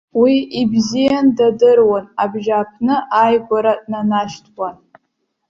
Уи 0.21 0.35
ибзиан 0.61 1.27
дадыруан, 1.37 2.05
абжьааԥны 2.23 2.95
ааигәара 3.19 3.73
днанашьҭуан. 3.81 4.75